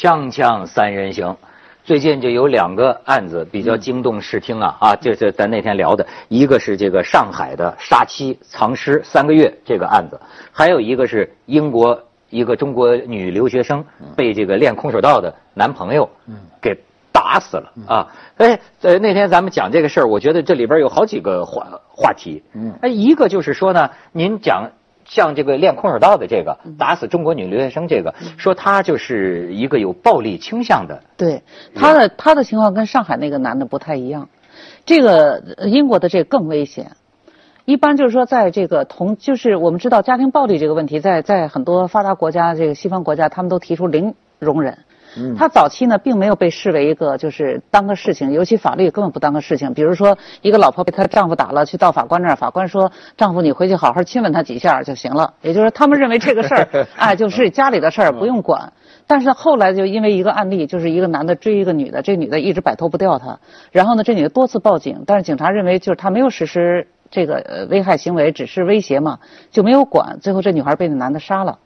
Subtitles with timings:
[0.00, 1.36] 锵锵三人行，
[1.84, 10.18] 最近就有两个案子比较惊动视听啊啊，这是咱那天聊的，一个是这个上海的杀妻藏尸三个月这个案子，
[10.50, 13.84] 还有一个是英国一个中国女留学生
[14.16, 16.08] 被这个练空手道的男朋友
[16.62, 16.74] 给
[17.12, 18.08] 打死了啊！
[18.38, 22.42] 哎，呃，那天咱们讲这个事儿，我觉得这里边有好几个话话题。
[22.54, 24.70] 嗯，哎，一个就是说呢，您讲。
[25.10, 31.02] 像这个练空手道的这个打死中国女留学生，这个说他就是一个有暴力倾向的。
[31.16, 31.42] 对，
[31.74, 34.28] 他的他的情况跟上海那个男的不太一样，
[34.86, 36.92] 这个英国的这更危险。
[37.64, 44.78] 一般就是说，在这个同就是我们知道家庭暴力这个问题，在在很多发达国家，这个西方国家，他们都提出零容忍。
[45.36, 49.74] 他早期呢，并没有被视为一个就是当个事情，尤其法律根本不当个事情。
[49.74, 58.72] 比如说，一个老婆被她丈夫打了，去到法官那儿，法官说：“丈夫，你回去好好亲吻她几下就行了。”也就是说，他们认为这个事儿， 哎，就是家里的事儿，不用管。
[59.06, 63.40] 但是后来就因为一个案例，就是一个男的追一个女的，这女的一直摆脱不掉他。
[63.72, 69.18] 然后呢，这女的多次报警，但是警察认为就是他没有实施这个危害行为，只是威胁嘛，
[69.50, 70.18] 就没有管。
[70.20, 71.58] 最后这女孩被那男的杀了。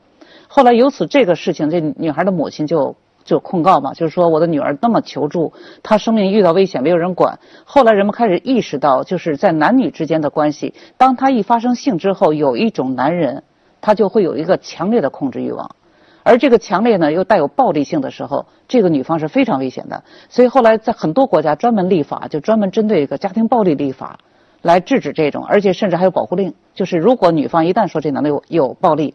[0.49, 2.97] 后来由此这个事情，这女孩的母亲就。
[3.25, 7.39] 就控告嘛，就是说我的女儿那么求助，她生命遇到危险，没有人管。
[7.65, 13.43] 后来人们开始意识到，就是在男女之间的关系，当他一发生性之后，有一种男人，
[13.81, 15.75] 他就会有一个强烈的控制欲望，
[16.23, 20.05] 而这个强烈呢又带有暴力性的时候，这个女方是非常危险的。
[20.29, 24.19] 所以后来在很多国家专门立法，就专门针对一个家庭暴力立法，
[24.61, 29.15] 来制止这种，而且甚至还有保护令，就是如果女方一旦说这男的有有暴力。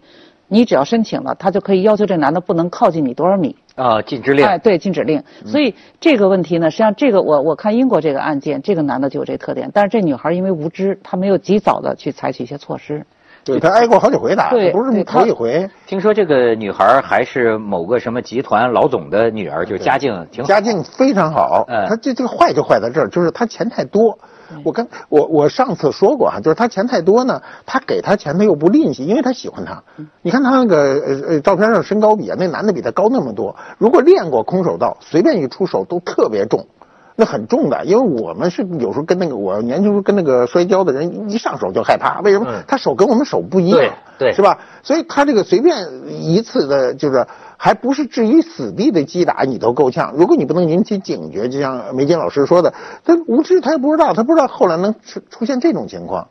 [0.49, 4.45] 你只要申请了，他就可以要求这男的不能靠近你多少米啊，禁止令。
[4.45, 5.23] 哎，对，禁止令。
[5.45, 13.05] 所以这个问题呢，实际上这个我我看英国这个案件，这个男的就有这特点，但是这女孩因为无知，她没有及早的去采取一些措施。
[13.45, 15.67] 对，他挨过好几回打，不是头一回。
[15.87, 20.47] 听说这个女孩还是某个什么集团老总的女儿，就是家境挺好。
[20.47, 21.63] 家境非常好。
[21.69, 21.85] 嗯。
[21.87, 24.19] 她这这个坏就坏在这儿，就是她钱太多。
[24.63, 29.83] 我跟我我上次说过哈，就是他钱太多呢，他给他钱他又不吝惜，因为他喜欢他。
[30.21, 33.55] 你看他那个呃呃照片上身高比啊，那男的比他高那么多。
[33.77, 36.67] 如果练过空手道，随便一出手都特别重，
[37.15, 37.85] 那很重的。
[37.85, 42.63] 因为我们是有时候跟那个我年轻时候跟那个摔跤的人一上手就害怕，为什么？
[42.67, 43.79] 他手跟我们手不一样，
[44.17, 44.59] 对，是吧？
[44.83, 47.25] 所以他这个随便一次的就是。
[47.61, 50.13] 还不是置于死地的击打，你都够呛。
[50.15, 56.29] 如果你不能引起警觉，就像梅金老师说的，他无知，他也不知道，他不知道后来能出出现这种情况。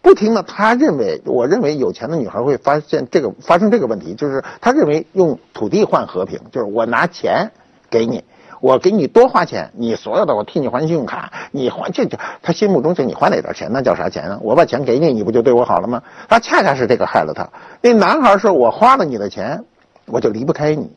[0.00, 7.50] 不停的，他认为，我认为有钱的女孩会发现这个发生这个问题，就是他认为用土地换和平，就是我拿钱
[7.90, 8.22] 给你，
[8.60, 14.38] 我给你多花钱，你所有的我替你还信用卡，你还这这，他心目中就你还哪点钱，那叫啥钱呢？
[14.42, 16.00] 我把钱给你，你不就对我好了吗？
[16.28, 17.48] 他恰恰是这个害了他。
[17.82, 19.64] 那男孩说我花了你的钱。
[20.10, 20.90] 我就离不开你，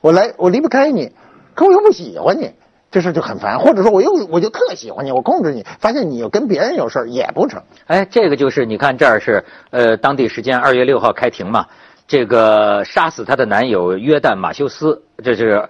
[0.00, 1.12] 我来我离不开你，
[1.54, 2.52] 可我又不喜欢你，
[2.90, 3.58] 这事就很烦。
[3.58, 7.62] 或者说我又我就特喜欢你，我控制你，发现你又跟别人有事也不成。
[7.86, 11.66] 哎，这个就是你看这儿是呃当地时间二月六号开庭嘛，
[12.06, 15.68] 这个杀死她的男友约旦马修斯，这是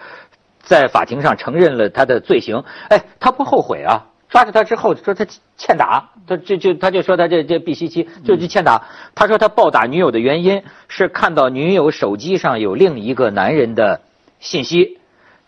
[0.63, 2.65] 在法庭上承认了他的罪行。
[2.89, 4.07] 哎，他不后悔啊。
[4.33, 5.27] 抓着他之后说他
[5.59, 8.83] 欠打，他就就他就说他这这毕西西就是欠打。
[9.15, 14.01] 他说他暴打女友的原因是看到女友手机上有另一个男人的
[14.41, 14.99] 信息，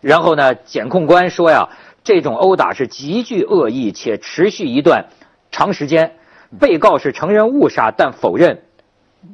[0.02, 1.70] 然后呢，检控官说呀，
[2.04, 5.06] 这种殴打是极具恶意且持续一段
[5.50, 6.16] 长时间。
[6.60, 8.64] 被告是承认误杀，但否认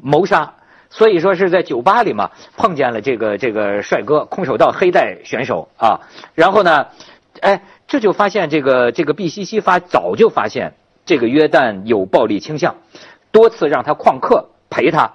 [0.01, 0.55] 谋杀。
[0.91, 5.99] 所以说是在酒吧里嘛碰见了这个这个帅哥空手道黑带选手啊，
[6.37, 6.87] 然后呢，
[7.41, 7.61] 哎。
[7.91, 10.75] 这就发现这个这个毕西西发早就发现
[11.05, 12.77] 这个约旦有暴力倾向，
[13.33, 15.11] 多次让他旷课陪他，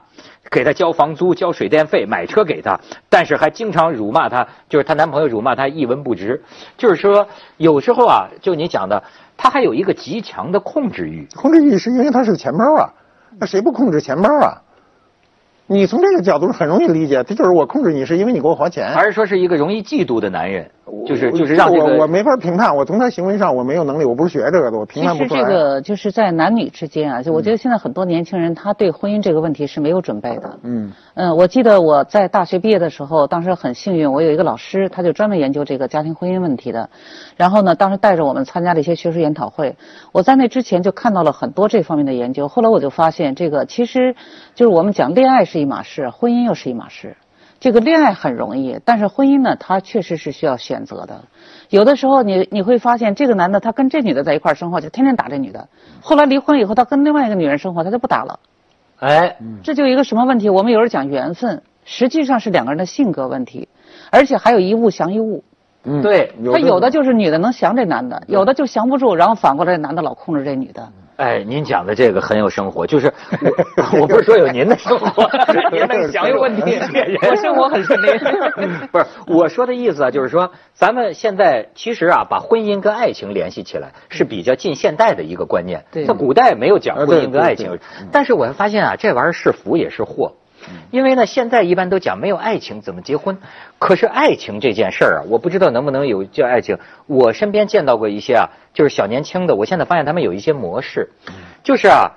[0.51, 6.43] 给他交房租、交水电费、买车给他，但是还经常辱骂他，就是她男朋友辱骂她一文不值。
[6.77, 9.01] 就是说，有时候啊，就你讲的，
[9.37, 11.29] 他还有一个极强的控制欲。
[11.33, 12.91] 控制欲是因为他是钱包啊，
[13.39, 14.63] 那谁不控制钱包啊？
[15.67, 20.69] 你从这个角度很容易理解，他就是我控制你，是因为你给我花钱，还是说是一个容易嫉妒的男人？
[21.05, 25.41] 就是就是让我我没法评判，我从他行为上我没有能力，我不是学这个的，我评判不出来。
[25.41, 30.59] 其实这个就是在男女之间啊，就我觉得现在很多年轻人他对婚姻这个问题是没有准备的。
[30.63, 36.89] 嗯嗯，我记得我在大学毕业的时候，当时很幸运，我有一个老师，他就专门研究这个家庭婚姻问题的。
[37.35, 39.77] 然后呢，当时带着我们参加了一些学术研讨会，
[40.11, 42.47] 我在那之前就看到了很多这方面的研究。
[42.47, 44.15] 后来我就发现，这个其实
[44.53, 47.15] 就是我们讲恋爱是一码事，婚姻又是一码事。
[47.65, 51.23] 这个恋爱很容易，但是婚姻呢，它确实是需要选择的。
[51.71, 55.67] 有的时候，你你会发现，这个男的他跟这女的在一块生活，就天天打这女的。
[55.99, 58.39] 后来离婚以后，他跟另外一个女人生活，他就不打了。
[58.99, 60.51] 哎，这就一个什么问题？
[60.51, 63.67] 我们有时候讲缘分，实际上是两个人的性格问题，
[64.11, 65.43] 而且还有一物降一物。
[65.85, 70.89] 嗯对他有的就是女的能降这男的，有的就降不住，然后反过来男的老控制这女的。
[71.17, 73.13] 哎，您讲的这个很有生活，就是
[73.93, 75.29] 我 我不是说有您的生活，
[75.71, 76.77] 您的想有问题，
[77.21, 78.07] 我生活很顺利。
[78.91, 85.85] 不是我说的意思啊，就是说咱们现在其实啊，把婚姻跟爱情联系起来是比较近现代的一个观念。
[85.91, 87.79] 对在古代没有讲婚姻跟爱情
[88.11, 90.33] 但是我发现啊，这玩意儿是福也是祸。
[90.91, 93.37] 因为呢，现在一般都讲没有爱情怎么结婚，
[93.79, 96.77] 可是爱情这件事儿啊，我不知道能不能有叫爱情。
[97.07, 101.09] 我身边见到过一些啊，就是小年轻的，我现在发现他们有一些模式，
[101.63, 102.11] 就是啊，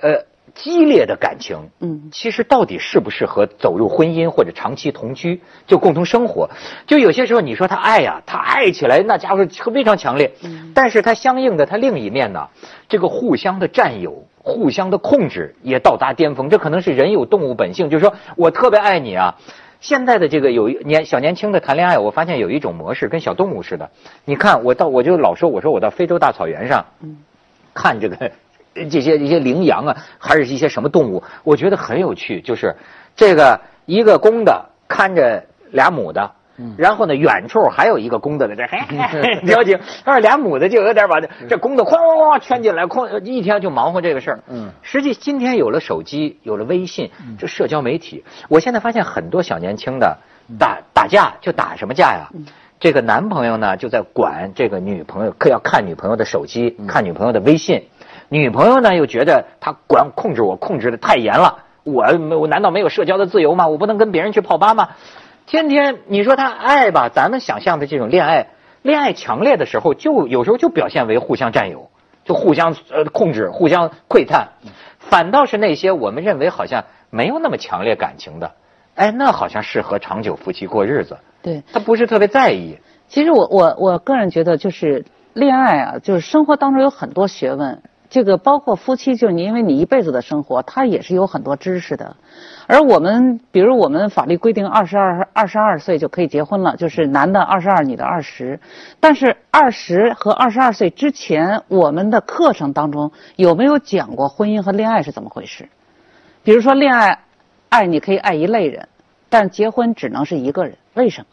[0.00, 0.24] 呃，
[0.54, 6.50] 激烈的感情，嗯其实到底适不适合走入婚姻或者长期同居，就共同生活？
[6.86, 12.48] 就有些时候你说他爱呀、他爱起来那家伙非常强烈，嗯但是他相应的他另一面呢，
[12.88, 14.24] 这个互相的占有。
[14.44, 19.36] 互相的控制也到达巅峰，这可能是人有动物本性，就是说我特别爱你啊。
[19.80, 23.90] 现在的这个有一年小年轻的谈恋爱，我发现有一种模式跟小动物似的。
[24.24, 27.18] 你看，我到我就老说，我说我到非洲大草原上，嗯
[27.72, 28.32] 看这个
[28.90, 32.40] 这些一些羚羊啊，还是一些什么动物，我觉得很有趣。
[32.40, 32.76] 就是
[33.14, 36.32] 这个一个公的看着俩母的。
[36.76, 38.98] 然后呢，远处还有一个公的在这 嘿嘿
[39.40, 44.40] 嘿交情，要是俩母的就有点把这这公的哐哐哐圈进来，哐一天就忙活这个事儿。
[44.48, 50.18] 嗯实际今天有了手机，有了微信，这社交媒体，我现在发现很多小年轻的
[50.58, 52.28] 打打架就打什么架呀？
[52.78, 57.88] 这个男朋友呢就在管这个女朋友，可要看女朋友的手机，看女朋友的微信。
[58.38, 61.58] 女朋友呢又觉得他管控制我，控制的太严了。
[61.84, 62.06] 我
[62.38, 63.68] 我难道没有社交的自由吗？
[63.68, 64.88] 我不能跟别人去泡吧吗？
[65.44, 68.46] 天天你说他爱吧，咱们想象的这种恋爱，
[68.80, 71.90] 恋爱强烈的时候，就有时候就表现为互相占有，
[72.24, 74.48] 就互相呃控制，互相窥探。
[74.98, 78.52] 反倒是那些我们认为好像没有那么强烈感情的，
[78.94, 81.18] 哎，那好像适合长久夫妻过日子。
[81.42, 82.78] 对，他不是特别在意。
[83.08, 85.04] 其实我我我个人觉得，就是
[85.34, 87.82] 恋爱啊，就是生活当中有很多学问。
[88.12, 92.14] 这个包括夫妻，就是你因为你一辈子的生活，它也是有很多知识的。
[92.66, 98.60] 而我们，比如我们法律规定二十二二十二岁就可以结婚了，就是男的二十二，女的二十。
[99.00, 105.70] 但是二十和二十二岁之前，我们的课程当中有没有讲过婚姻和恋爱是怎么回事？
[106.44, 107.20] 比如说恋爱，
[107.70, 108.88] 爱你可以爱一类人，
[109.30, 111.26] 但结婚只能是一个人，为什么？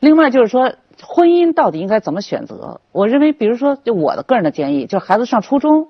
[0.00, 2.80] 另外就是说，婚姻到底应该怎么选择？
[2.90, 5.88] 我认为，比如说，就我的个人的建议，就孩子上初中，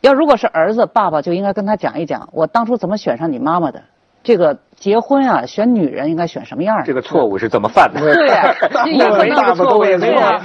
[0.00, 3.82] 要如果是儿子，爸爸就应该跟他讲一讲，我当初怎么选上你妈妈的。
[4.22, 6.84] 这个结婚啊，选女人应该选什么样的？
[6.84, 8.00] 这个错误是怎么犯的？
[8.14, 8.54] 对呀、
[8.84, 10.42] 部有可分大错误也没有啊，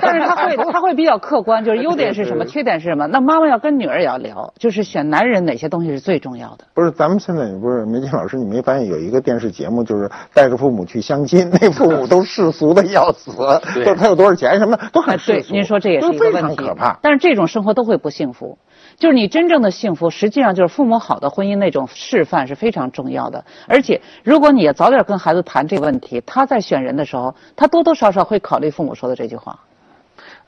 [0.00, 3.06] 但是他会他会比较客观，就是优点是什么，缺点是什么。
[3.06, 6.64] 那妈妈要跟女儿也要聊，就是选男人哪些东西是最重要的。
[6.72, 13.30] 不是，咱们现在不是梅金老师，你没发现有一个电视节目，就是带着父母去相亲， 那父母都世俗的要死，
[13.74, 15.52] 对就是他有多少钱什么的都很世，俗。
[15.52, 16.98] 您说这也是一个非问题，常可怕。
[17.02, 18.56] 但是这种生活都会不幸福。
[18.98, 23.44] 就是你真正的幸福，实际上就是父母好的婚姻那种示范是非常重要的。
[23.68, 29.58] 而且，如果你也早点跟孩子谈这个问题，他在选人的时候，他多多少少会考虑父母说的这句话。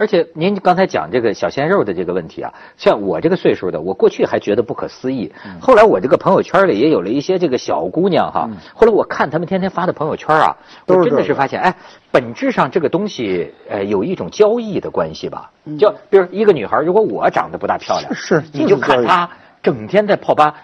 [0.01, 5.31] 而且您刚才讲这个小鲜肉的这个问题啊，像我这个岁数的，我过去还觉得不可思议，
[5.61, 11.77] 后来我这个朋友圈里也有了一些这个小姑娘哈，后来我看他们天天发的朋友圈啊，我真的是发现，哎，
[12.11, 19.29] 本质上这个东西呃有一种交易的关系吧，就比如一个女孩，如果我长得不大漂亮，是是你就看她
[19.63, 20.55] 整天在泡吧。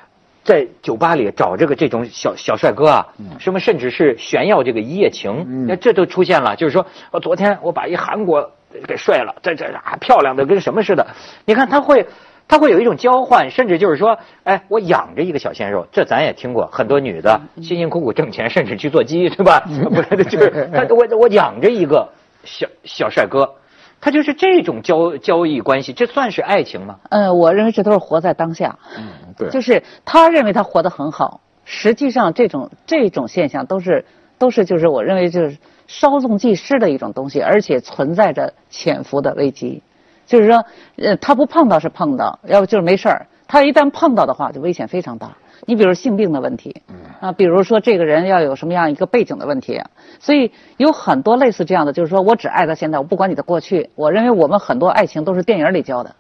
[0.45, 3.09] 在酒吧里找这个这种小小帅哥啊，
[3.41, 5.67] 什么甚至是炫耀这个一夜情，嗯。
[5.67, 6.55] 那这都出现了。
[6.55, 8.53] 就是说，我昨天我把一韩国
[8.87, 11.07] 给睡了，这这啊漂亮的跟什么似的。
[11.45, 12.07] 你看他会，
[12.49, 19.61] 他会有一种交换，甚至就是说，哎，我养着一个小鲜肉，这咱也听过，很多女的辛辛苦苦挣钱，甚至去做鸡，对吧？
[19.67, 22.09] 不是，就是他我我养着一个
[22.45, 23.55] 小小帅哥，
[24.01, 26.97] 他就是这种交交易关系，这算是爱情吗？
[27.11, 28.79] 嗯，我认为这都是活在当下。
[28.97, 34.05] 嗯，对，就是他认为他活得很好，实际上这种这种现象都是
[34.39, 39.83] 都是就是我认为就是稍纵即逝的一种东西，而且存在着潜伏的危机。
[40.27, 40.65] 就是说，
[40.97, 43.27] 呃，他不碰到是碰到，要不就是没事儿。
[43.47, 45.37] 他一旦碰到的话，就危险非常大。
[45.67, 46.83] 你比如性病的问题，
[47.21, 49.81] 啊，比如说这个人要有什么样一个背景的问题，
[50.19, 53.89] 所以有很多类似这样的，就是说我只爱他现在，我不管你的过去。
[53.95, 56.15] 我认为我们很多爱情都是电影里教的。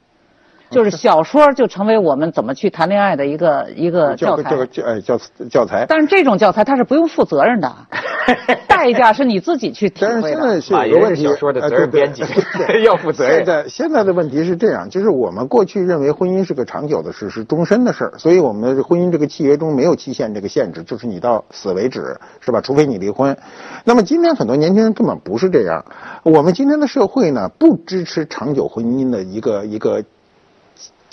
[0.70, 4.50] 就是 小说就成为我们怎么去谈恋爱的一个一个教材。
[4.50, 5.18] 教个教呃教
[5.50, 5.86] 教材。
[5.88, 7.72] 但是这种教材它是不用负责任的，
[8.66, 12.22] 代价是你自己去体但是会现在有个问题，小说的呃责任编辑
[12.66, 22.60] 对 要负责任现在现在的问题是这样，就是我们过去认为婚姻是个长久的事，是终身的事儿，所以我们的婚姻这个契约中没有期限这个限制，就是你到死为止，是吧？
[22.60, 23.36] 除非你离婚。
[23.84, 25.84] 那么今天很多年轻人根本不是这样，
[26.24, 30.02] 我们今天的社会呢，不支持长久婚姻的一个一个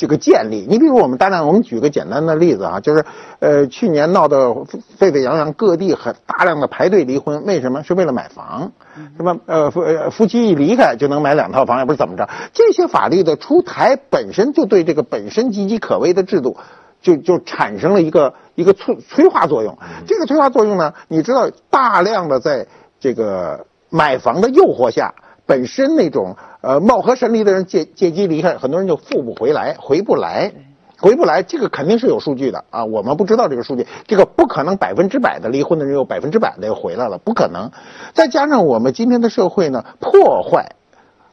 [0.03, 0.67] 这个建立。
[0.67, 3.05] 你比如我们大量，我们举个简单的例子啊，就是
[3.39, 4.53] 呃去年闹得
[4.97, 7.81] 沸沸扬扬，各地很大量的排队离婚，为什么？
[7.83, 8.73] 是为了买房，
[9.15, 12.27] 什么呃夫呃夫妻一离开就能买两套房，也不是怎么着。
[12.51, 16.57] 这些法律的出台本身就对这个本身岌岌可危的制度。
[17.01, 22.65] 就就产生了一个一个催催化作用，这个催化作用呢，你知道，大量的在
[22.97, 25.13] 这个买房的诱惑下，
[25.45, 30.51] 本身那种呃貌合神离的人借借机离开，很多人就复不回来，回不来，
[30.99, 37.71] 回不来，这个肯定是有数据的啊，我们不知道这个数据，这个不可能百分之百的离婚的人有百分之百的又回来了，不可能。
[38.13, 40.75] 再加上我们今天的社会呢，破坏。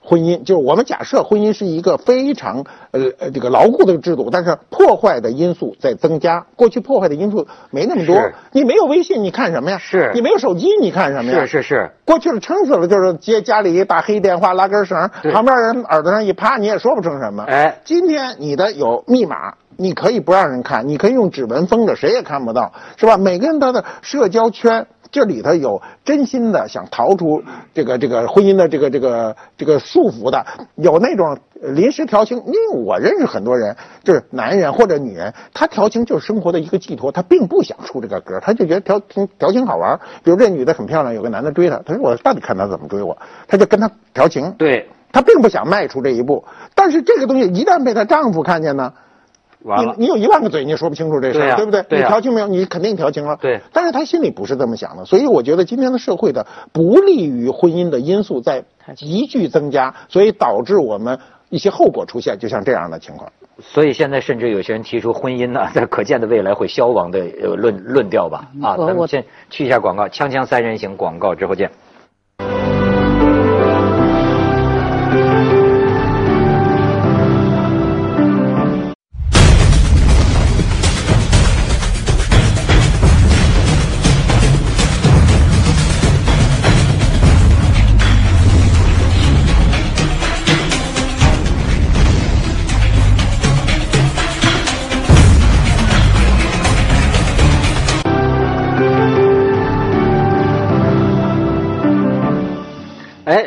[0.03, 6.47] 婚姻就是我们假设婚姻是一个非常呃呃这个牢固的制度，但是破坏的因素在增加。
[6.57, 8.17] 过去破坏的因素没那么多，
[8.53, 9.79] 你没有微信，你看什么呀？
[9.79, 11.41] 是你没有手机，你看什么呀？
[11.47, 17.45] 是是是，过去了撑死了，就是接家里一大黑电话，拉根绳，旁边人耳朵上一趴，你也说不成什么。
[17.45, 23.19] 哎今天你的有密码，你可以不让人看，你可以用指纹封着，谁也看不到，是吧？
[23.19, 24.87] 每个人他的社交圈。
[25.11, 27.43] 这里头有真心的想逃出
[27.75, 30.45] 这个这个婚姻的这个这个这个束缚的，
[30.77, 32.39] 有那种临时调情。
[32.47, 39.99] 因为我认识很多人，就是男人或者女人，他调情就是生活的一个寄托，他并不想出这个格，他就觉得调情调情好玩。
[40.23, 44.53] 比如这女的很漂亮，有个男的追她，他说我到底看他怎么追我，他就跟他调情。
[44.53, 48.93] 对，她并不想迈出这一步，但是这个东西一旦被她丈夫看见呢，
[49.63, 51.85] 完了你，你有一万个嘴，你也说不清楚这事儿，对呀不对？
[51.91, 52.49] 你调情没有？
[52.49, 53.37] 你肯定调情了。
[53.41, 58.65] 对但是他心里不是这么想的，所以我觉得今天的社会的不利于婚姻的因素在
[58.97, 61.19] 急剧增加，所以导致我们
[61.51, 63.31] 一些后果出现，就像这样的情况。
[63.61, 68.49] 所以现在甚至有些人提出婚姻呢，在可见的未来会消亡的呃论论调吧。
[68.63, 71.71] 啊，咱们先去一下广告，锵锵三人行广告之后见。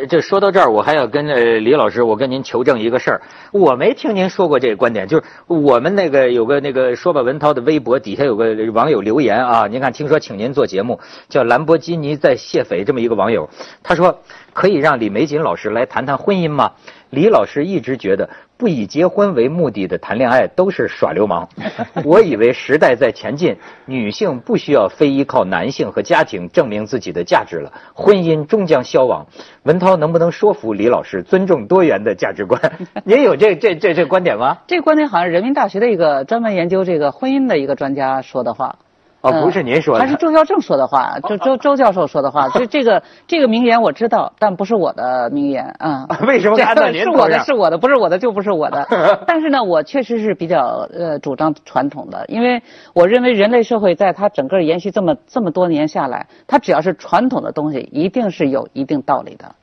[0.08, 3.22] 这说到这儿，我还要跟呃李老师，我跟您求证一个事儿。
[3.52, 13.50] 我没听您说过这个观点，就是我们那个有个那个说吧文涛的微博底下有个网友留言啊，您看，听说请您做节目，叫兰博基尼在泄愤这么一个网友，
[13.82, 14.20] 他说
[14.54, 16.74] 可以让李玫瑾老师来谈谈婚姻吗？
[17.10, 18.30] 李老师一直觉得
[18.64, 21.50] 不以结婚为目的的谈恋爱都是耍流氓。
[22.06, 29.28] 我以为时代在前进，女性不需要非依靠男性和家庭证明自己的价值了，婚姻终将消亡。
[29.64, 32.62] 文涛能不能说服李老师尊重多元的价值观？
[33.04, 34.60] 您有这这这这观点吗？
[34.66, 38.78] 这个观点好像人民大学的一个专门研究这个婚姻的一个专家说的话。
[39.24, 42.50] 哦，嗯不是您说的，还是周孝正说的话，就周周教授说的话。
[42.50, 46.06] 这这个这个名言我知道，但不是我的名言啊。
[46.28, 48.86] 为什么是我的，是我的，不是我的就不是我的。
[49.26, 52.62] 但是呢，我确实是比较呃主张传统的，因为
[52.94, 59.56] 我认为人类社会在它整个延续这么这么多年下来，它只要是传统的东西，一定是有一定道理的。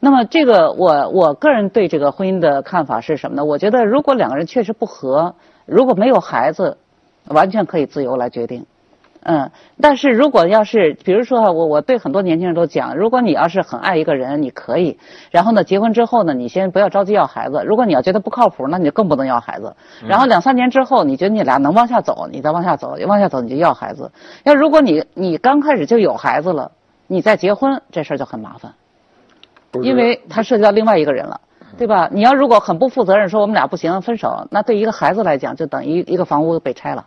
[0.00, 3.44] 那么这个我我个人对这个婚姻的看法是什么呢？
[3.44, 6.76] 我觉得如果两个人确实不和，如果没有孩子，
[7.28, 8.66] 完全可以自由来决定。
[9.28, 9.50] 嗯，
[9.82, 15.00] 但是如果要是，比如说哈，我我对很多年轻人都讲，如果你要是很爱一个人，你可以，
[15.32, 17.64] 然后呢，结婚之后呢，你先不要着急要孩子。
[17.66, 19.74] 如果你要觉得不靠谱，那你就更不能要孩子。
[20.06, 24.12] 然后两三年之后，你觉得你俩能往下走，你再往下走，往下走你就要孩子。
[24.44, 26.70] 要如果你你刚开始就有孩子了，
[27.08, 28.74] 你再结婚，这事儿就很麻烦，
[29.82, 31.40] 因为它涉及到另外一个人了。
[31.76, 32.08] 对吧？
[32.12, 37.04] 你要如果很不负责任，说我们俩不行，分手，那对一个孩子来讲，就等于一个房屋被拆了。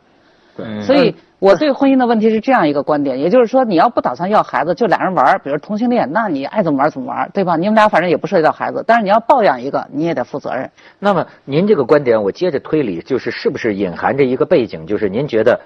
[0.65, 7.55] 嗯所以我对婚姻的问题是这样一个观点，也就是说，你要不打算要孩子，就俩人玩儿，比如同性恋，那你爱怎么玩怎么玩，对吧？
[7.55, 10.69] 你们俩反正也不涉及到孩子，但是你要抱养一个，你也得负责任。
[10.99, 15.59] 那么您这个观点，我接着推理，就是是不是隐含着一个背景，就是您觉得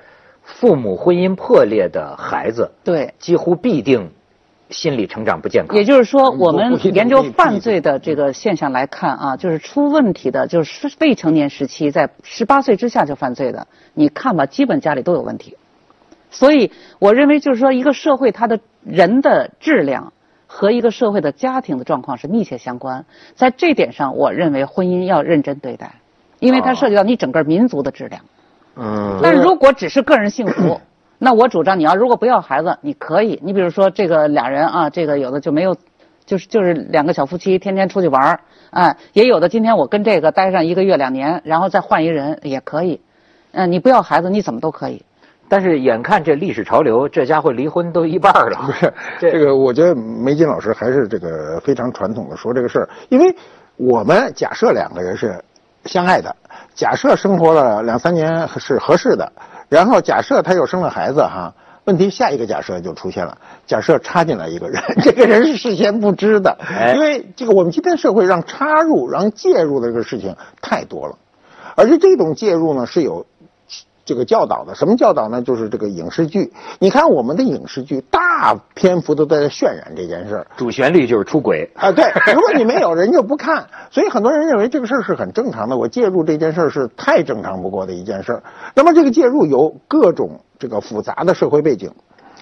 [0.44, 4.12] 父母婚姻破裂的孩子，对，几乎必定
[4.74, 5.78] 心理成长不健康。
[5.78, 15.56] 也就是说，我们研究犯罪的这个现象来看啊，就是出问题的，就是未成年时期在十八岁之下就犯罪的，你看吧，基本家里都有问题。
[16.32, 20.12] 所以我认为，就是说，一个社会它的人的质量
[20.48, 23.06] 和一个社会的家庭的状况是密切相关。
[23.36, 25.96] 在这点上，我认为婚姻要认真对待，
[26.40, 28.22] 因为它涉及到你整个民族的质量。
[28.76, 30.82] 嗯，但如果只是个人幸福，
[31.24, 33.40] 那我主张你要如果不要孩子，你可以。
[33.42, 35.74] 你比如说这个俩人啊，这个有的就没有，
[36.26, 38.40] 就是就是两个小夫妻天天出去玩儿，
[38.72, 43.00] 哎，也有的今天我跟这个待上一个月两年，然后再换一人也可以。
[43.54, 45.06] 嗯、你不要孩子，你怎么都可以。
[45.48, 48.60] 但是眼看这历史潮流，这家伙离婚都一半了。
[48.66, 53.34] 不是 这个，我觉得梅金老师还是这个非常传统的说这个事儿，因为
[53.78, 55.42] 我们假设两个人是
[55.86, 56.36] 相爱的，
[56.76, 59.32] 假设生活了两三年是合适的，
[59.74, 66.94] 然后假设他又生了孩子哈，问题下一个假设就出现了，假设插进来一个人， 这个人是事先不知的，哎。
[66.94, 71.18] 因为这个我们今天社会让插入、让介入的这个事情太多了，
[71.76, 73.26] 而且这种介入呢是有
[74.06, 74.76] 这个教导的。
[74.76, 75.42] 什么教导呢？
[75.42, 76.52] 就是这个影视剧。
[76.80, 80.48] 你看我们的影视剧，大篇幅都在渲染这件事儿。
[80.58, 81.70] 主旋律就是出轨。
[81.76, 85.78] 啊，对，如果你没有，人就不看，所以很多人认为这个事儿是很正常的。
[85.78, 88.44] 我介入这件事儿是太正常不过的一件事儿。
[88.76, 91.92] 那么这个介入有各种这个复杂的社会背景，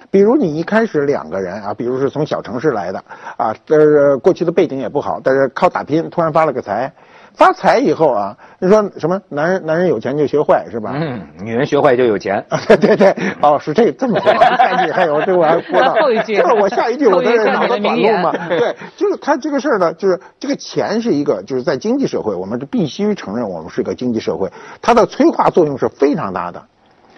[0.10, 3.04] 比如你一开始两个人啊，比如是从小城市来的
[3.38, 6.94] 啊，呃，过去的背景也不好，但是靠打拼突然发了个财，
[7.34, 10.92] 发财以后啊，你说什么男人男人有钱就学坏是吧？
[10.94, 12.46] 嗯，女人学坏就有钱。
[12.50, 26.64] 啊，对对对，哦，是这这么说， 下还有这我还播到后一句就是我下一句我在这脑子短路嘛，对，就是他这个事儿呢，就是这个钱是一个，就是在经济社会，我们必须承认我们是一个经济社会，它的催化作用是非常大的。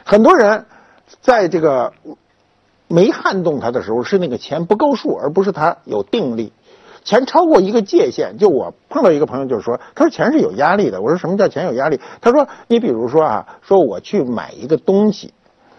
[0.05, 0.65] 很多人
[1.21, 1.93] 在这个
[2.87, 6.53] 没撼动他的时候，是那个钱不够数，而不是他有定力。
[7.03, 11.01] 钱超过一个界限，就我碰到一个朋友，就是说，他说钱是有压力的。
[11.01, 11.99] 我说什么叫钱有压力？
[12.21, 15.33] 他说，你比如说啊，说我去买一个东西，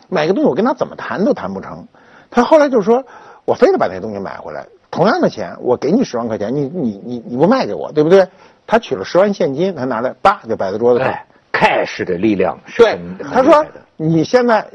[0.09, 1.87] 买个东西我跟他怎么谈都谈不成。
[2.31, 3.05] 他后来就说，
[3.45, 8.27] 我非得把那东西买回来，同样的钱，我给你十万块钱，你你你你不卖给我，对不对？
[8.67, 11.09] 他取了十万现金，他拿来叭就摆在桌子上。
[11.09, 12.99] 哎，cash 的力量是对，
[13.33, 13.65] 他说
[13.97, 14.67] 你现在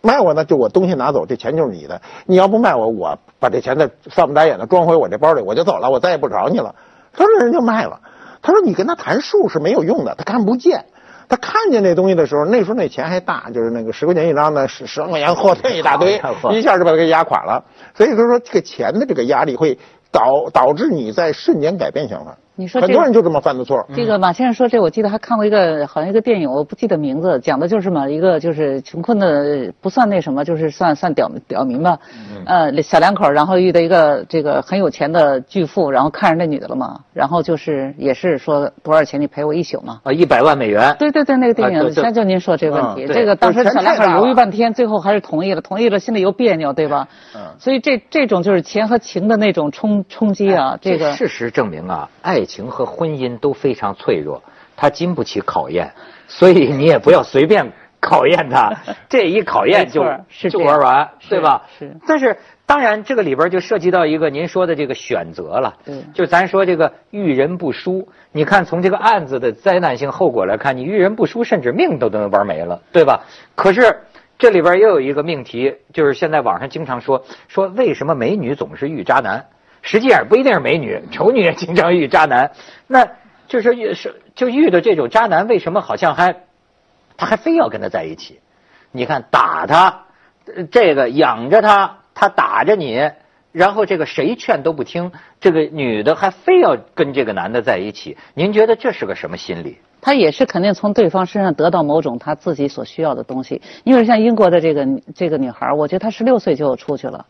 [0.00, 2.00] 卖我呢，就我东西拿走，这钱就是你的。
[2.26, 6.74] 你要不卖我，我把这钱再翻不打眼的装回我这包里，我就走了，我再也不找你了。
[7.12, 8.00] 他说人就卖了。
[8.42, 10.84] 他说你跟他谈数是没有用的，他看不见。
[11.28, 17.64] 他看见那东西的时候，那时候那钱还大，就是那个十块钱一张的，十十万块钱后退一大堆一下就把他给压垮了。
[17.96, 19.76] 所以他说这个钱的这个压力会
[20.12, 22.36] 导导致你在瞬间改变想法。
[22.58, 23.86] 你说这个很多人就这么犯的错。
[23.94, 31.98] 这个马先生说这，我记得还看过一个好像一个电影，我不记得名字，讲的就是嘛，一个就是穷困的不算那什么，就是算算屌屌民吧，
[32.46, 40.00] 呃，小两口，然后遇到一个这个很有钱的巨富，然后看上那女的了嘛，然后就是也是说多少钱你陪我一宿嘛。
[40.02, 40.96] 啊，一百万美元。
[40.98, 47.06] 对对对，那个电影，啊对对现在就您说这个问题，嗯这个当时小两口犹豫半天，最后还是同意了，同意了，心里又别扭，对吧？
[47.34, 54.42] 嗯所以这这种就是钱和情的那种冲冲击啊，这个事实证明啊，爱情和婚姻都非常脆弱，
[54.76, 55.92] 它经不起考验，
[56.28, 58.72] 所以你也不要随便考验它，
[59.10, 61.66] 这一考验就是就玩完，对吧？
[61.78, 73.24] 是但是当然，这个里边就涉及到一个您说的这个选择了，嗯就咱说这个遇人不淑，你看从这个案子的灾难性后果来看，你遇人不淑，甚至命都能玩没了，对吧？
[73.54, 73.98] 可是。
[74.38, 79.46] 这里边又有一个命题，就是现在网上经常说说为什么美女总是遇渣男？
[79.86, 82.50] 实际上不一定是美女，丑女也经常遇渣男。
[82.88, 83.08] 那
[83.46, 86.42] 就是遇是就遇到这种渣男，为什么好像还
[87.16, 88.40] 他还非要跟他在一起？
[88.90, 90.06] 你看打他，
[90.54, 93.10] 呃这个养着他，他打着你，
[93.52, 98.16] 然后这个谁劝都不听，这个女的还非要跟这个男的在一起。
[98.34, 99.78] 您觉得这是个什么心理？
[100.00, 103.62] 他也是肯定从对方身上得到某种他自己所需要的东西。
[103.84, 107.26] 因为像英国的这个这个女孩，我觉得她十六岁就出去了。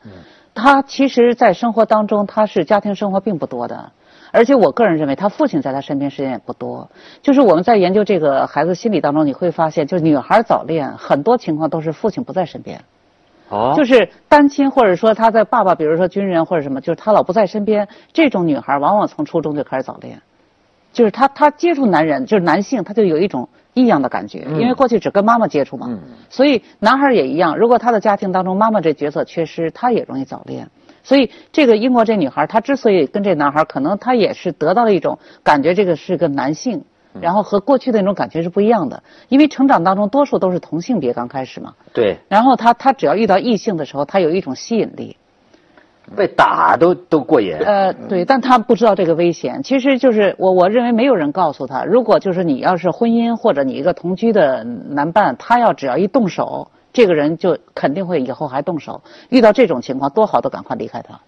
[0.56, 3.92] 她其实，在生活当中，她是家庭生活并不多的。
[4.32, 6.90] 而且我个人认为，她父亲在她身边时间也不多。
[7.22, 12.80] 就是我们在研究这个孩子心理当中，你会发现，就是女孩早恋，很多情况都是父亲不在身边。
[13.48, 20.20] 哦就是单亲，或者说她在爸爸，比如说军人或者什么，就是他老不在身边，这种女孩往往从初中就开始早恋，
[20.96, 25.86] 就是他他接触男人，就是男性，他就有一种异样的感觉，因为过去只跟妈妈接触嘛，
[26.30, 30.70] 所以男孩也一样，如果他的家庭当中妈妈这角色缺失，他也容易早恋。
[31.02, 36.82] 所以这个英国这女孩，她之所以跟这男孩，可能她也是得到了一种感觉，这个是个男性。
[37.18, 45.16] 然后和过去的那种感觉是不一样的，因为成长当中多数都是同性别刚开始嘛，对，然后他他只要遇到异性的时候，他有一种吸引力，
[46.14, 47.56] 被打都都过瘾。
[47.56, 49.62] 呃，对，但他不知道这个危险。
[49.62, 59.02] 其实就是我我认为没有人告诉他，如果就是你要是婚姻或者你一个同居的男伴，他要只要一动手，这个人就肯定会以后还动手。
[59.30, 61.18] 遇到这种情况，多好都赶快离开他。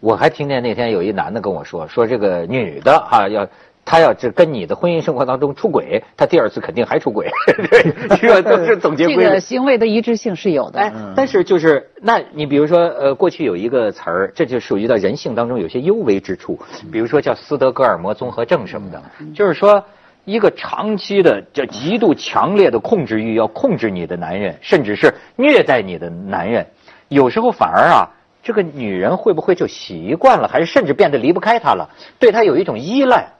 [0.00, 3.46] 我还听见那天有一男的跟我说，说这个女的哈、要。
[3.84, 7.28] 他要是跟你的婚姻生活当中出轨， 他第二次肯定还出轨，
[7.70, 9.30] 对， 这都是总结 这规律。
[9.30, 10.78] 个行为的一致性是有的。
[10.78, 16.58] 哎，但是就是，那你比如说，呃，过去有一个词儿，这就属于到人性当中有些幽微之处，
[16.92, 19.02] 比如说叫斯德哥尔摩综合症什么的，
[19.34, 19.84] 就是说，
[20.24, 26.66] 一个长期的叫极度强烈的控制欲，要控制你的男人，甚至是虐待你的男人，
[27.08, 28.08] 有时候反而啊，
[28.42, 31.90] 这个女人会不会就习惯了，还是甚至变得离不开他了，
[32.20, 33.30] 对他有一种依赖？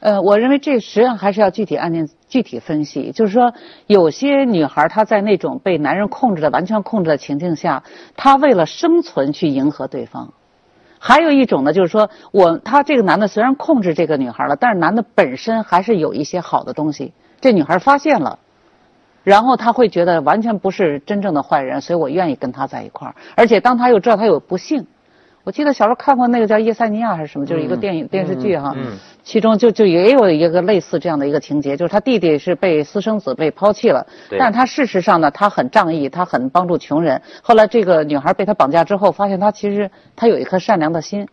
[0.00, 3.12] 呃，我认为这实际上还是要具体案件具体分析。
[3.12, 3.54] 就是说，
[3.86, 7.82] 有些女孩她在那种被男人控制的完全控制的情境下，
[8.16, 10.28] 她为了生存去迎合对方；
[10.98, 18.38] 还有一种呢，就是说我他这个男的虽然控制这个女孩了，但是男的本身还是有一些好的东西，这女孩发现了。
[19.24, 23.14] 然后他会觉得完全不是真正的坏人，所以我愿意跟他在一块儿。
[23.34, 24.86] 而且当他又知道他有不幸，
[25.46, 34.04] 我记得小时候看过那个叫《叶塞尼亚》还是什么，就是一个电影、电视剧哈，嗯其中就就也有一个类似这样的一个情节，就是他弟弟是被私生子被抛弃了，
[34.36, 37.22] 但是他事实上呢，他很仗义，他很帮助穷人。
[37.42, 41.28] 后来这个女孩被他绑架之后，发现他其实他有一颗善良的心。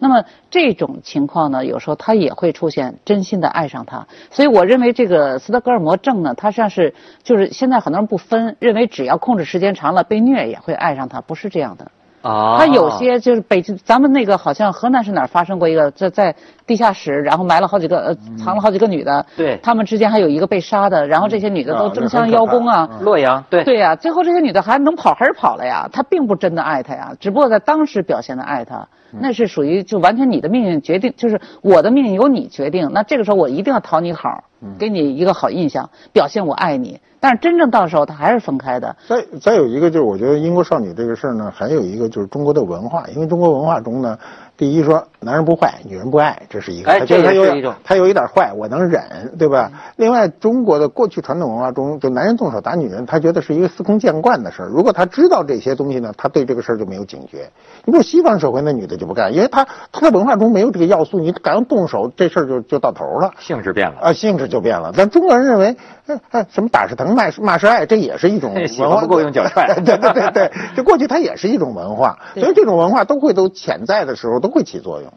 [0.00, 11.88] 那么这种情况呢，有时候他也会出现真心的爱上他，所以我认为这个斯德哥尔摩症呢，它实际上是就是现在很多人不分，认为只要控制时间长了被虐也会爱上他，不是这样的。
[12.22, 16.34] 啊他有些就是北京，咱们那个好像河南是哪儿发生过一个在在
[16.66, 19.58] 地下室，然后埋了好几个呃藏了好几个女的，对。
[19.62, 23.64] 他们之间还有一个被杀的，然后这些女的都争相邀功啊，洛阳对。
[23.64, 25.88] 对呀、最后这些女的还能跑还是跑了呀？
[25.92, 32.90] 她并不真的爱他呀，只不过在当时表现的爱他，那是属于就完全你的命运决定，就是我的命运由你决定。
[32.92, 34.44] 那这个时候我一定要讨你好，
[34.78, 37.00] 给你一个好印象，表现我爱你。
[37.22, 38.96] 但是真正到时候他还是分开的。
[39.06, 44.18] 再再有一个就是，我觉得英国少女这个事儿呢，还有一个就是中国的文化，因为中国文化中呢，
[44.62, 49.72] 第一说男人不坏，女人不爱，这是一个，哎他觉得他有这也是一种他有一点坏，我能忍，对吧？
[49.96, 54.68] 另外，中国的过去传统文化中，就男人动手打女人，他觉得是一个司空见惯的事儿。
[54.68, 57.50] 如果他知道这些东西呢，他对这个事儿就没有警觉。
[57.84, 63.32] 你比如西方社会那女的就不干，因为他他的文化中没有这个要素，你敢动手，这事儿就就到头了。
[63.40, 63.96] 性质变了。
[64.00, 64.92] 啊，性质就变了。
[64.96, 69.00] 但中国人认为，哎哎，什么打是疼，骂是骂是爱，这也是一种文化。
[69.00, 75.12] 不够用脚踹对对对对，这过去它也是一种文化，所以这种文化都会都潜在的时候都会起作用。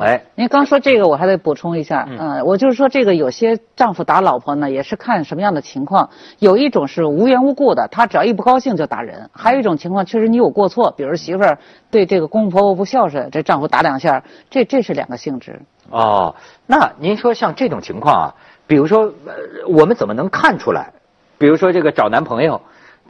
[0.00, 6.10] 哎，您刚说这个，我还得补充一下，嗯、我就是说这个有些丈夫打老婆呢，也是看什么样的情况。
[6.38, 11.58] 有一种是无缘无故的，他只要一不高兴就打人；还有一种情况，确实你有过错，比如媳妇儿
[11.90, 15.62] 对这个公公婆婆不孝顺，这丈夫打两下，这这是两个性质。
[15.90, 16.36] 哦，
[16.66, 18.34] 那您说像这种情况啊，
[18.68, 19.34] 比如说，呃，
[19.66, 20.92] 我们怎么能看出来？
[21.38, 22.60] 比如说这个找男朋友，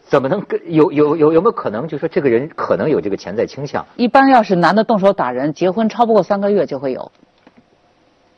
[0.06, 3.84] 怎么能跟有有有有没有可能，就说这个人可能有这个潜在倾向？
[3.96, 7.10] 一般要是男的动手打人，结婚超不过三个月就会有。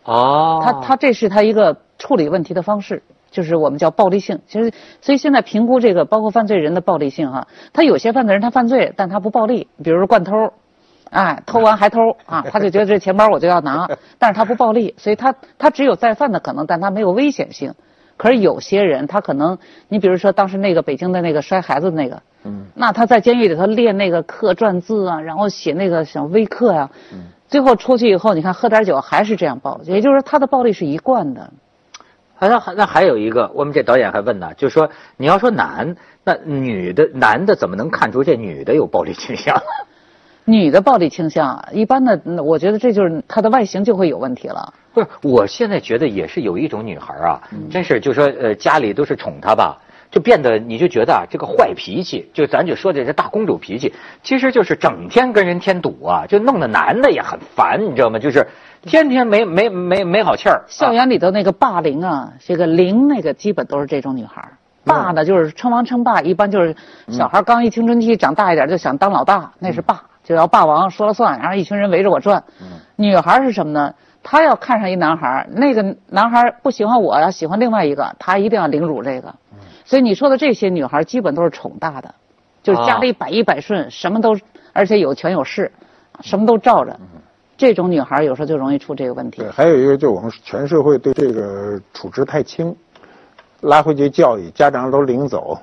[0.04, 4.40] 哦，他他这是他一个处理问题的方式，就是我们叫暴力性。
[4.46, 10.54] 其实，所以现在评估这个包括犯罪人的暴力性哈，他有些犯罪人他犯罪，但他不暴力，比如说惯偷，
[11.10, 17.74] 哎，偷完还偷啊，他就觉得这钱包我就要拿， 但是他不暴力，所以他他只有再犯的可能，但他没有危险性。
[18.16, 26.90] 可是有些人他可能，你比如说当时那个北京的那个摔孩子的那个，嗯，那他在监狱里头练那个刻篆字啊，然后写那个小微课呀、
[27.48, 31.50] 最后出去以后，你看喝点酒还是这样暴，也就是说他的暴力是一贯的。
[32.36, 39.60] 好像还那还有一个，我们这导演还问呢，就是说你要说男，那女的男的怎么能看出这女的有暴力倾向？
[40.50, 44.72] 女的暴力倾向，一般的，嗯我觉得这就是她的外形就会有问题了。
[44.92, 49.78] 不是，我现在觉得也是有一种女孩啊，真是就说呃家里都是宠她吧，
[50.10, 58.18] 就变得你就觉得啊这个坏脾气，就咱就说这是大公主脾气，其实就是整天跟人添堵啊，就弄得男的也很烦，你知道吗？
[58.18, 58.46] 就是
[58.82, 60.64] 天天没没没没好气儿。
[60.68, 64.52] 校园里头那个霸凌啊，这个凌那个基本都是这种女孩儿。
[64.82, 66.74] 霸呢就是称王称霸，一般就是
[67.08, 72.44] 小孩刚一青春期长大一点就想当老大，那是霸，就要霸王说了算，然后一群人围着我转。
[72.96, 73.94] 女孩儿是什么呢？
[74.22, 79.34] 她要看上一男孩儿，那个男孩儿不喜欢我，要喜欢另外一个，她一定要凌辱这个。
[79.84, 82.14] 所以你说的这些女孩儿基本都是宠大的，
[82.62, 84.36] 就是家里百依百顺，什么都，
[84.72, 85.72] 而且有权有势，
[86.20, 86.96] 什么都罩着。
[87.56, 89.50] 这种女孩有时候就容易出这个问题对，。
[89.50, 92.74] 还有一个就是我们全社会对这个处置太轻，
[93.62, 95.58] 拉回去教育，家长都领走，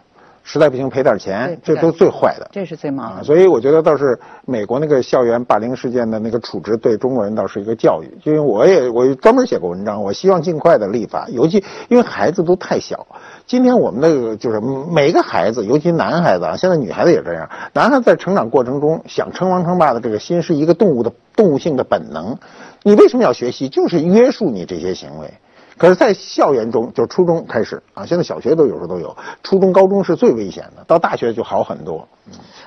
[0.49, 2.47] 实在不行赔点钱，这都最坏的。
[2.53, 3.23] 这是最麻啊，烦的。
[3.25, 13.05] 所以我觉得倒是美国那个校园霸凌事件的那个处置对中国人倒是一个教育，因为我也我专门写过文章，我希望尽快的立法，尤其因为孩子都太小。
[13.45, 22.37] 今天我们那个就是每个孩子，尤其男孩子啊，现在女孩子也这样，男孩子在成长过程中想称王称霸的这个心是一个动物的动物性的本能，
[22.83, 23.67] 你为什么要学习？
[23.67, 25.33] 就是约束你这些行为。
[25.77, 32.07] 可是，在校园中，就初中开始啊，现在小学都有时候都有，初中、高中是最危险的，到大学就好很多。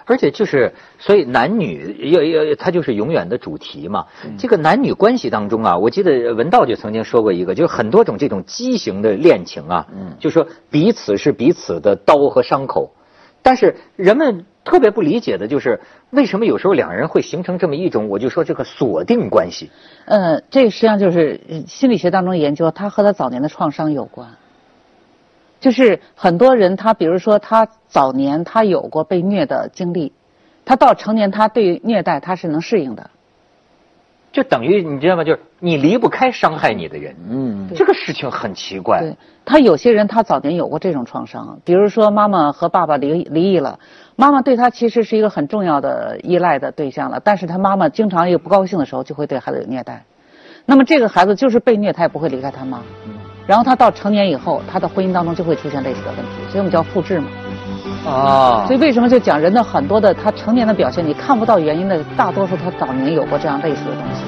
[0.07, 4.07] 而且就是，所以男女要要，它就是永远的主题嘛。
[4.39, 12.93] 这个男女关系当中啊，我记得文道就曾经说过一个，就是很多种这种畸形的恋情啊，嗯，就说彼此是彼此的刀和伤口，
[13.43, 19.71] 但是人们特别不理解的就是，为什么有时候两人会形成这么一种，我就说这个锁定关系。
[20.05, 24.29] 呃，这实际上就是心理学当中研究，他和他早年的创伤有关。
[25.59, 30.13] 就是很多人，他比如说他早年他有过被虐的经历，
[30.65, 33.11] 他到成年他对虐待他是能适应的。
[34.33, 35.25] 就等于你知道吗？
[35.25, 39.01] 就是你离不开伤害你的人，嗯，这个事情很奇怪。
[39.01, 43.81] 对他有些人他早年有过这种创伤，比如说妈妈和爸爸离离异了，
[44.15, 50.05] 妈妈对他其实是一个很重要的依赖的对象了，但是他妈妈经常有不高兴的时候就会对孩子有虐待，
[50.65, 52.81] 那么这个孩子就是被虐，他也不会离开他妈，
[53.49, 57.27] 然后他到成年以后，他的婚姻当中就会出现类似的问题，所以我们叫复制嘛。
[58.07, 64.25] 啊所以为什么就讲人的很多的他成年的表现，你看不到原因的，大多数他早年有过这样类似的东西。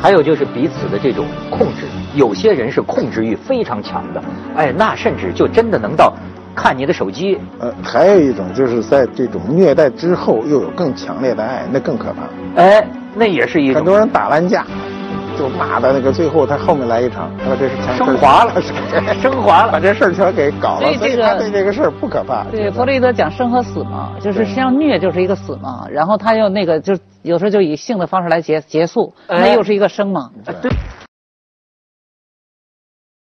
[0.00, 4.22] 还有就是彼此的这种控制，有些人是控制欲非常强的，
[4.54, 6.14] 哎，那甚至就真的能到
[6.54, 12.62] 看你的手机，呃，还有一种就是在这种虐待之后又有更强烈的爱，那更可怕。
[12.62, 14.64] 哎，那也是一种很多人打完架，
[15.38, 18.60] 就骂的那个，最后他后面来一场，他说这是全 升华了，
[19.22, 19.72] 升华了。
[19.72, 22.44] 把这事儿全给搞了，所以这个他对这个事儿不可怕。
[22.50, 30.30] 对，弗洛伊德讲生和死嘛，就是实际上虐就是一个死嘛，然后他又那个就有时候就以性的方式来结结束，那哎又是一个生嘛。
[30.60, 30.70] 对。